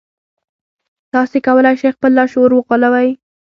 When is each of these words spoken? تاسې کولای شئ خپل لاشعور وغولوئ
تاسې 1.13 1.37
کولای 1.47 1.75
شئ 1.81 1.89
خپل 1.95 2.11
لاشعور 2.17 2.51
وغولوئ 2.53 3.09